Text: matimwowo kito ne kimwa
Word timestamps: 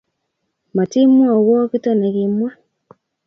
matimwowo 0.75 1.55
kito 1.71 1.91
ne 1.95 2.09
kimwa 2.15 2.49